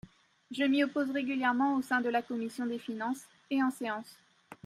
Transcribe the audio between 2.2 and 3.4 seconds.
commission des finances